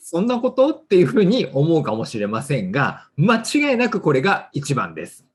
[0.00, 0.70] そんなこと？
[0.70, 5.26] っていうふうに思うかもしれませんが、間違いなくこれが一番です。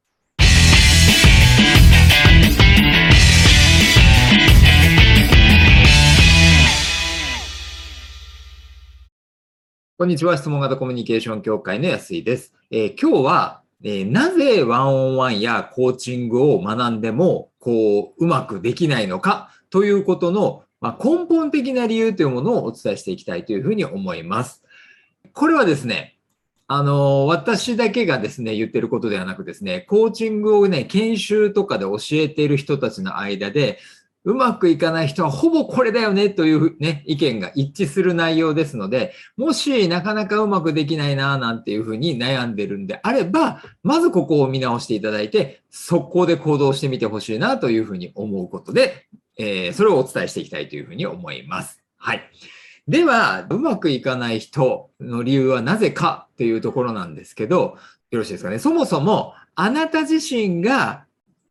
[9.99, 10.35] こんにちは。
[10.37, 12.53] 質問型コミュニケーション協会の安井です。
[12.71, 24.63] えー、今日は、えー、なぜワンオンワンやコーチングを学んでも、こう、うまくできないのかということの、まあ、根本的な理由というものをお伝えしていきたいというふうに思います。
[25.33, 26.17] これはですね、
[26.67, 33.79] あの、私だけがですね、言ってることではなくですね、コーチングをね、研修とかで教えている人たちの間で、
[34.25, 49.07] うまくいかない人はほぼこれだよねというね、意見が一致する内容ですので、もしなかなかうまくできないななんていうふうに悩んでるんであれば、まずここを見直していただいて、速攻で行動してみてほしいなというふうに思うことで、
[49.39, 51.81] えー、それをお伝えしていきたいというふうに思います。
[51.97, 52.21] はい。
[52.87, 57.77] では、うまくいかない人の理由はなぜかっていうところなんですけど、
[58.11, 58.59] よろしいですかね。
[58.59, 61.05] そもそも、あなた自身が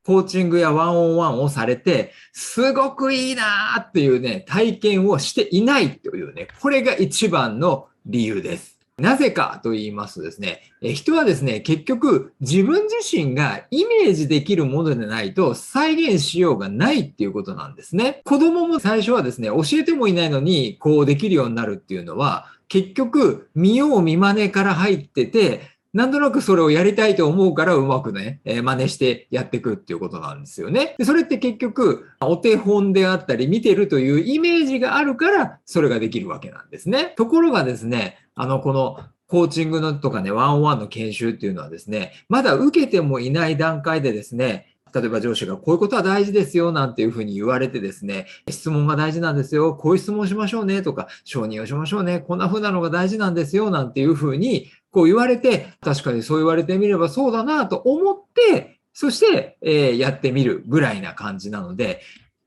[0.04, 8.77] コーチングやワンオンワンをされて、すごくいいなーっていうね、体験をしていないというね、これが一番の理由です。
[8.98, 18.22] なぜかと言いますとですね、人はですね、結局自分自身がイメージできるものでないと再現しようがないっていうことなんですね。
[18.24, 30.94] 子供も最初はですね、教えてもいないのにこうできるようになるっていうのは、結局見よう見真似から入ってて、なんとなくそれをやりたいと思うからうまくね、えー、真似してやっていくっていうことなんですよね。
[30.98, 37.14] でそれって結局、お手本であったり見てるというイメージがあるから、それができるわけなんですね。
[37.16, 62.00] ところがですね、あの、このコーチングのとかね、ワンオンワンの研修っていうのはですね、まだ受けてもいない段階でですね、例えば上司がこういうことは大事ですよなんていうふうに言われてですね、質問が大事なんですよ、こういう質問しましょうねとか、承認をしましょうね、こんな風なのが大事なんですよなんていうふうにこう言われて、確かにそう言われてみればそうだなと思って、そして、えー、やってみるぐらいな感じなので、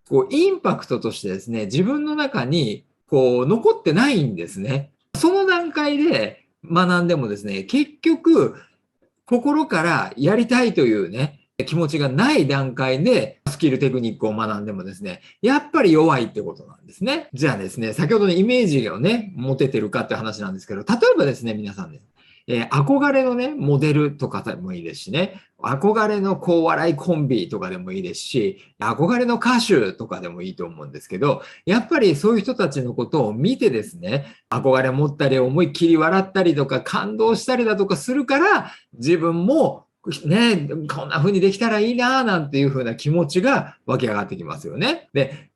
[0.09, 4.91] こうインパクトとしてですね、自分の中にこう残ってないんですね。
[5.16, 8.55] その段階で学んでもですね、結局、
[9.25, 17.29] 心からやりたいというね、気持ちがない段階でスキルテクニックを学んでもですね、やっぱり弱いってことなんですね。
[17.33, 22.01] じゃあですね、先ほどのイメージをね、持ててるかって話なんですけど、例えばですね、皆さんね、
[22.53, 39.85] えー、憧れのね、モデルとかでもいいですしね、憧れのこう笑いコンビとかでもいいですし、憧れの歌手とかでもいいと思うんですけど、やっぱりそういう人たちのことを見てですね、憧れ持ったり思いっきり笑ったりとか感動したりだとかするから、自分も
[40.25, 45.09] ね、こんな風にできたらいいなぁなんていう風な気持ちが湧き上がってきますよね。
[45.13, 45.50] で、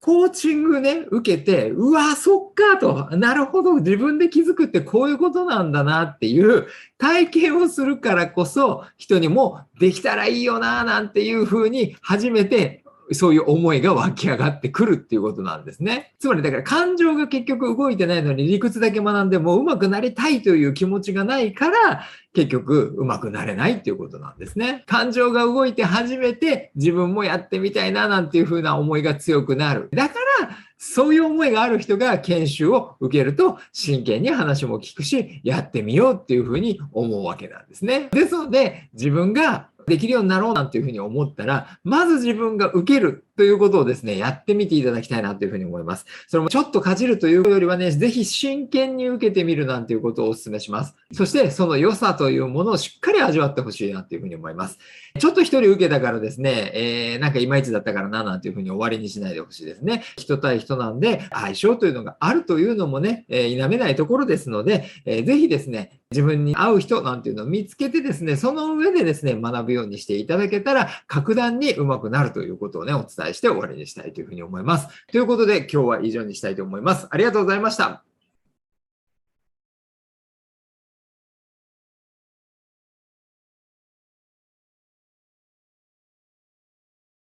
[0.00, 16.14] コーチングね、受けて、うわ、そっかと、なるほど、自分で気づくってこういうことなんだなっていう体験をするからこそ、人にもできたらいいよな、なんていうふうに初めてそういう思いが湧き上がってくるっていうことなんですね。
[16.18, 24.84] つまりだから感情が結局動いてないのに理屈だけ学んでも上手くなりたいという気持ちがないから結局上手くなれないっていうことなんですね。
[24.86, 29.88] 感情が動いて初めて自分もやってみたいななんていうふうな思いが強くなる。
[29.92, 38.08] だからそういう思いがある人が研修を受けると真剣に話も聞くし、やってみようっていうふうに思うわけなんですね。
[38.12, 46.04] ですので、自分ができるようになろうなんていうふうに思ったら、まず自分が受けるということをですね、やってみていただきたいなというふうに思います。
[46.28, 50.94] それもちょっとかじるというよりはね、ぜひ真剣に受けてみるなんていうことをお勧めします。
[51.14, 54.78] そしてその良さというものをしっかり味わってほしいなというふうに思います。
[55.18, 60.02] ちょっと一人受けたからですね、えー、なんかいまいちだったからななんていうふうに終わりにしないでほしいですね。
[60.18, 74.88] 人対人なんで相性というのがあるというのもね、えー、否めないところですので、えー、ぜひですね、自分に合う人なんていうのを見つけてですね、その上でですね、学ぶようにしていただけたら、格段に上手くなるということをね、お伝えして終わりにしたいというふうに思います。
[75.10, 77.06] ということで、今日は以上にしたいと思います。
[77.10, 78.09] ありがとうございました。